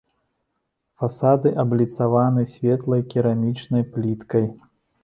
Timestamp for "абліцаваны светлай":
1.65-3.07